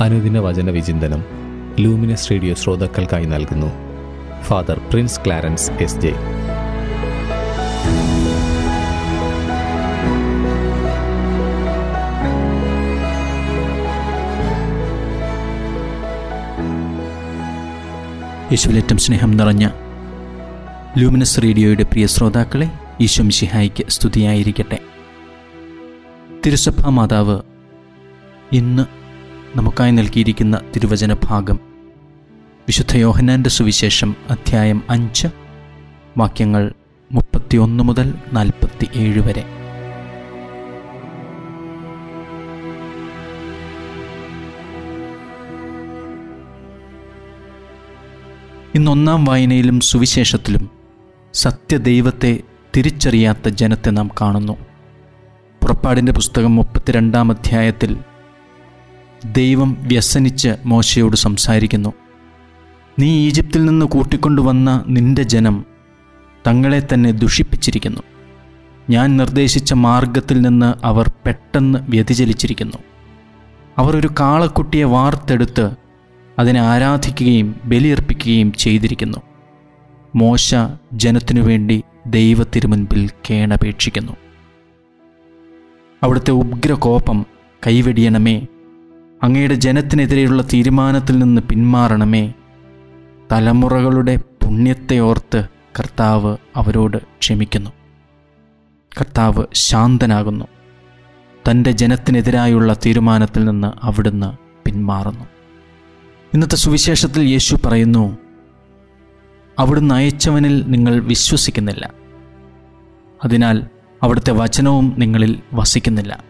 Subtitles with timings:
[0.00, 1.24] അനുദിന വചന വിചിന്തനം
[1.80, 3.66] ലൂമിനസ് റേഡിയോ ശ്രോതാക്കൾക്കായി നൽകുന്നു.
[4.42, 6.08] Father Prince Clarence S J.
[18.50, 19.68] യേശുവിലേറ്റം സ്നേഹം നിറഞ്ഞ
[20.98, 24.78] ലൂമിനസ് റേഡിയോയുടെ പ്രിയ ശ്രോതാക്കളെ ഈശോ മിശിഹായിക്ക് സ്തുതിയായിരിക്കട്ടെ.
[26.46, 27.40] തിരുസഭാ മാതാവ്
[28.52, 28.99] ഇന്ന്
[29.56, 31.56] നമുക്കായി നൽകിയിരിക്കുന്ന തിരുവചന ഭാഗം
[32.68, 35.28] വിശുദ്ധ യോഹനാന്റെ സുവിശേഷം അധ്യായം അഞ്ച്
[36.18, 36.72] വാക്യങ്ങൾ
[37.12, 39.44] മുപ്പത്തിയൊന്ന് മുതൽ നാൽപ്പത്തി ഏഴ് വരെ
[48.74, 50.70] ഇന്നൊന്നാം വായനയിലും സുവിശേഷത്തിലും
[51.34, 52.40] സത്യദൈവത്തെ
[52.76, 54.52] തിരിച്ചറിയാത്ത ജനത്തെ നാം കാണുന്നു.
[55.62, 57.96] പുറപ്പാടിന്റെ പുസ്തകം മുപ്പത്തിരണ്ടാം അധ്യായത്തിൽ
[59.24, 61.92] ദൈവം വ്യസനിച്ച് മോശയോട് സംസാരിക്കുന്നു.
[62.98, 65.64] നീ ഈജിപ്തിൽ നിന്ന് കൂട്ടിക്കൊണ്ടുവന്ന നിന്റെ ജനം
[66.46, 68.00] തങ്ങളെ തന്നെ ദുഷിപ്പിച്ചിരിക്കുന്നു.
[68.90, 72.76] ഞാൻ നിർദ്ദേശിച്ച മാർഗത്തിൽ നിന്ന് അവർ പെട്ടെന്ന് വ്യതിചലിച്ചിരിക്കുന്നു.
[73.78, 75.70] അവർ ഒരു കാളക്കുട്ടിയെ വാർത്തെടുത്ത്
[76.38, 79.18] അതിനെ ആരാധിക്കുകയും ബലിയർപ്പിക്കുകയും ചെയ്തിരിക്കുന്നു.
[80.14, 80.54] മോശ
[80.92, 84.12] ജനത്തിനു വേണ്ടി ദൈവത്തിരുമുൻപിൽ കേണപേക്ഷിക്കുന്നു.
[86.02, 87.26] അവിടുത്തെ ഉഗ്രകോപം
[87.66, 88.46] കൈവെടിയണമേ
[89.22, 92.32] അങ്ങയുടെ ജനത്തിനെതിരെയുള്ള തീരുമാനത്തിൽ നിന്ന് പിന്മാറണമേ.
[93.32, 97.70] തലമുറകളുടെ പുണ്യത്തെ ഓർത്ത് കർത്താവ് അവരോട് ക്ഷമിക്കുന്നു.
[99.00, 100.44] കർത്താവ് ശാന്തനാകുന്നു.
[101.50, 104.32] തന്റെ ജനത്തിനെതിരായുള്ള തീരുമാനത്തിൽ നിന്ന് അവിടുന്ന്
[104.64, 105.24] പിന്മാറുന്നു.
[106.34, 108.18] ഇന്നത്തെ സുവിശേഷത്തിൽ യേശു പറയുന്നു
[109.58, 111.90] അവിടുന്ന് അയച്ചവനിൽ നിങ്ങൾ വിശ്വസിക്കുന്നില്ല.
[113.24, 113.64] അതിനാൽ
[114.02, 116.24] അവിടുത്തെ വചനവും നിങ്ങളിൽ വസിക്കുന്നില്ല.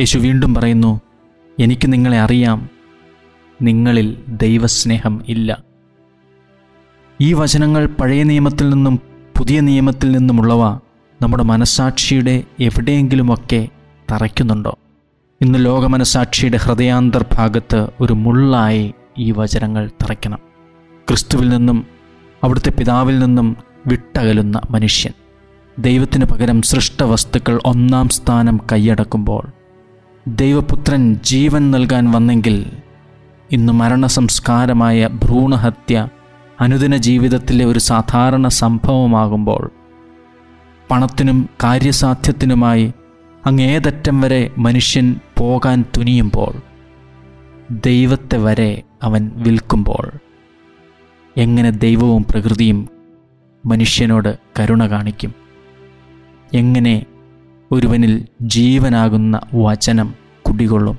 [0.00, 1.00] യേശു വീണ്ടും പറയുന്നു
[1.60, 2.68] എനിക്ക് നിങ്ങളെ അറിയാം.
[3.62, 5.62] നിങ്ങളിൽ ദൈവസ്നേഹം ഇല്ല.
[7.20, 9.00] ഈ വചനങ്ങൾ പഴയ നിയമത്തിൽ നിന്നും
[9.38, 10.64] പുതിയ നിയമത്തിൽ നിന്നുമുള്ളവ
[11.22, 13.68] നമ്മുടെ മനസാക്ഷിയുടെ എവിടെയെങ്കിലുമൊക്കെ
[14.10, 14.78] തറയ്ക്കുന്നുണ്ടോ?
[15.40, 20.38] ഇന്ന് ലോകമനസാക്ഷിയുടെ ഹൃദയാന്തർഭാഗത്ത് ഒരു മുള്ളായി ഈ വചനങ്ങൾ തറയ്ക്കണം.
[21.08, 21.86] ക്രിസ്തുവിൽ നിന്നും
[22.44, 23.56] അവിടുത്തെ പിതാവിൽ നിന്നും
[23.86, 25.12] വിട്ടകലുന്ന മനുഷ്യൻ.
[25.78, 29.59] ദൈവത്തിന് പകരം സൃഷ്ടവസ്തുക്കൾ ഒന്നാം സ്ഥാനം കൈയടക്കുമ്പോൾ
[30.36, 32.72] ദൈവപുത്രൻ ജീവൻ നൽകാൻ വന്നെങ്കിൽ
[33.52, 36.08] ഇന്ന് മരണസംസ്കാരമായ ഭ്രൂണഹത്യ
[36.60, 39.70] അനുദിന ജീവിതത്തിലെ ഒരു സാധാരണ സംഭവമാകുമ്പോൾ
[40.90, 42.92] പണത്തിനും കാര്യസാധ്യത്തിനുമായി
[43.46, 46.54] അങ്ങേതറ്റം വരെ മനുഷ്യൻ പോകാൻ തുനിയുമ്പോൾ
[47.86, 50.10] ദൈവത്തെ വരെ അവൻ വിൽക്കുമ്പോൾ
[51.36, 52.88] എങ്ങനെ ദൈവവും പ്രകൃതിയും
[53.66, 55.34] മനുഷ്യനോട് കരുണ കാണിക്കും?
[56.54, 57.06] എങ്ങനെ
[57.72, 60.19] ഒരുവനിൽ ജീവനാകുന്ന വചനം
[60.60, 60.98] കുടികൊള്ളും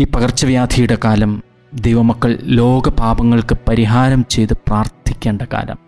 [0.00, 1.42] ഈ പകർച്ചവ്യാധിയുടെ കാലം
[1.74, 5.78] ദൈവമക്കൾ ലോകപാപങ്ങൾക്ക് പരിഹാരം ചെയ്ത് പ്രാർത്ഥിക്കേണ്ട കാലം.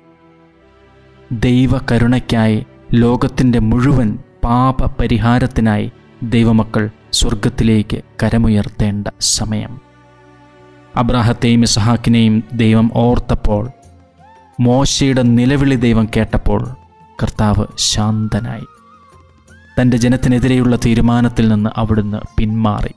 [1.32, 5.92] ദൈവകരുണയ്ക്കായി ലോകത്തിന്റെ മുഴുവൻ പാപ പരിഹാരത്തിനായി
[6.22, 9.80] ദൈവമക്കൾ സ്വർഗത്തിലേക്ക് കരമുയർത്തേണ്ട സമയം.
[10.96, 13.70] അബ്രാഹത്തെയും ഇസഹാക്കിനെയും ദൈവം ഓർത്തപ്പോൾ
[14.60, 16.68] മോശയുടെ നിലവിളി ദൈവം കേട്ടപ്പോൾ
[17.22, 18.64] കർത്താവ് ശാന്തനായി.
[19.80, 22.94] തന്റെ ജനത്തിനെതിരെയുള്ള തീരുമാനത്തിൽ നിന്ന് അവിടുന്ന് പിന്മാറി.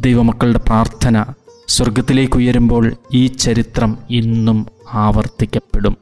[0.00, 1.24] ദൈവമക്കളുടെ പ്രാർത്ഥന
[1.68, 5.96] സ്വർഗത്തിലേക്ക് ഉയരുമ്പോൾ ഈ ചരിത്രം ഇന്നും ആവർത്തിക്കപ്പെടും.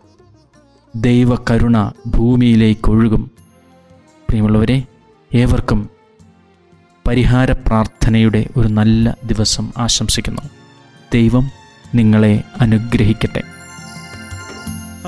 [0.96, 3.30] ദൈവകരുണ ഭൂമിയിലേക്ക് ഒഴുകും.
[4.28, 4.82] പ്രിയമുള്ളവരെ
[5.34, 5.90] ഏവർക്കും
[7.06, 10.42] പരിഹാര പ്രാർത്ഥനയുടെ ഒരു നല്ല ദിവസം ആശംസിക്കുന്നു.
[11.14, 11.50] ദൈവം
[11.94, 13.42] നിങ്ങളെ അനുഗ്രഹിക്കട്ടെ.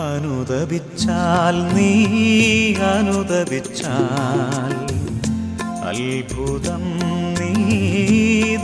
[0.06, 1.92] അനുദപിച്ചാൽ നീ
[2.94, 4.75] അനുദപിച്ചാൽ
[5.91, 6.84] അത്ഭുതം
[7.38, 7.53] നീ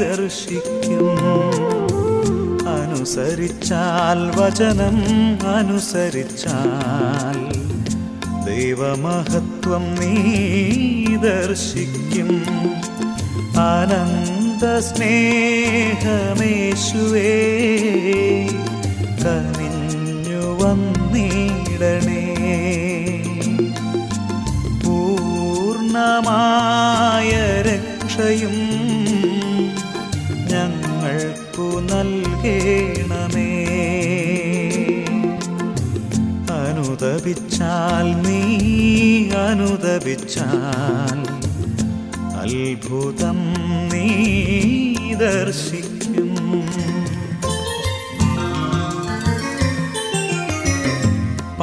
[0.03, 1.09] ദർശിക്കും.
[2.77, 4.99] അനുസരിച്ചാൽ വചനം
[5.57, 7.39] അനുസരിച്ചാൽ
[8.49, 10.15] ദൈവമഹത്വം നീ
[11.27, 12.33] ദർശിക്കും.
[13.69, 16.11] അനന്ത സ്നേഹമേശുവേ
[19.23, 19.74] കനിഞ്ഞു
[21.85, 22.25] വന്നിടണേ
[24.85, 26.41] പൂർണമായ
[27.69, 28.57] രക്ഷയും
[30.53, 33.51] ഞങ്ങൾക്കു നൽകേണമേ.
[36.61, 38.41] അനുദപിച്ചാൽ നീ
[39.47, 41.19] അനുദപിച്ചാൽ
[42.41, 43.41] അത്ഭുതം
[43.93, 44.09] നീ
[45.15, 46.31] ദർശിക്കും.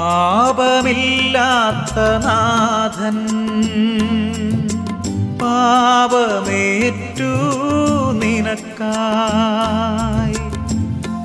[0.01, 3.27] പാപമില്ലാത്ത നാഥൻ.
[5.38, 7.31] പാപമേറ്റു
[8.12, 10.36] നിനക്കായി.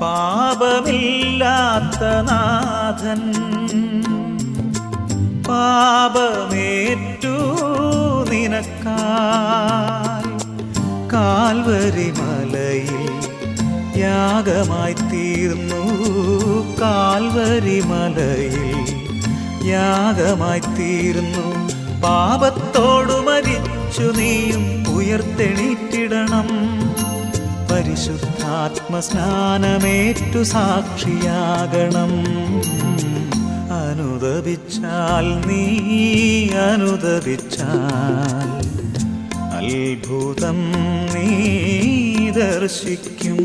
[0.01, 3.33] പാപമില്ലാത്ത നാഥൻ.
[5.43, 7.35] പാപമേറ്റു
[8.29, 9.46] നിനക്കായി.
[14.37, 15.83] യാഗമായി തീർന്നു.
[16.81, 18.87] കാൽവരി മലയിൽ
[19.67, 21.69] യാഗമായി തീർന്നു.
[22.01, 26.47] പാപത്തോടു മരിച്ചു നീയും ഉയർത്തെണീറ്റിടണം.
[27.71, 32.11] പരിശുദ്ധാത്മ സ്നാനമേറ്റു സാക്ഷിയാകണം.
[33.87, 35.65] അനുദപിച്ചാൽ നീ
[36.49, 38.76] അനുദപിച്ചാൽ
[39.57, 40.59] അത്ഭുതം
[41.13, 41.29] നീ
[42.29, 43.39] ദർശിക്കും.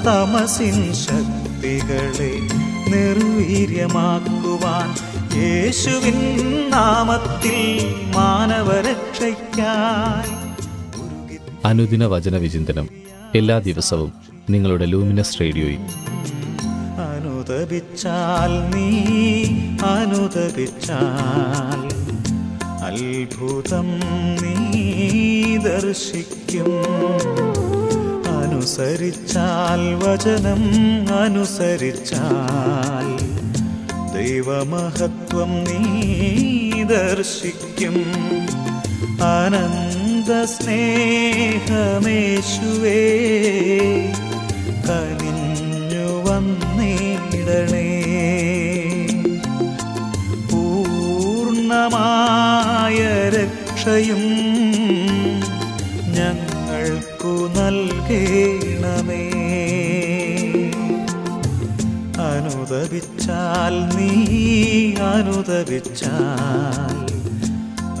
[0.06, 2.40] തമസിൻ ശക്തികളെ
[2.88, 4.94] നിർവീര്യമാക്കുവാൻ
[5.36, 6.18] യേശുവിൻ
[6.68, 10.34] നാമത്തിൽ മാനവരക്ഷയ്ക്കായി
[11.64, 12.88] അനുദിന വചന വിചിന്തനം
[13.34, 14.12] എല്ലാ ദിവസവും
[14.50, 15.80] നിങ്ങളുടെ ലൂമിനസ് റേഡിയോയിൽ.
[17.06, 18.88] അനുദപിച്ചാൽ നീ
[19.94, 22.05] അനുദപിച്ചാൽ
[22.86, 23.88] അത്ഭുതം
[24.42, 26.70] നീ ദർശിക്കും.
[28.38, 30.62] അനുസരിച്ചാൽ വചനം
[31.18, 33.08] അനുസരിച്ചാൽ
[34.14, 35.84] ദൈവമഹത്വം നീ
[36.82, 37.96] ദർശിക്കും.
[39.22, 41.62] അനന്ത സ്നേഹമേശുവേ
[44.88, 47.92] കനിഞ്ഞു വന്നിടണേ.
[52.86, 54.22] പൂർണമായ രക്ഷയും
[56.16, 59.22] ഞങ്ങൾക്കു നൽകേണമേ.
[62.30, 64.12] അനുദപിച്ചാൽ നീ
[65.14, 66.98] അനുദപിച്ചാൽ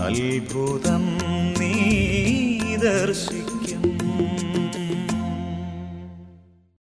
[0.06, 1.04] അത്ഭുതം
[1.58, 1.74] നീ
[2.76, 3.45] ദർശിക്കും.